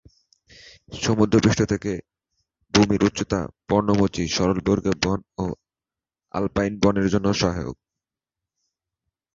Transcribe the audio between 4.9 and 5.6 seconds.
বন ও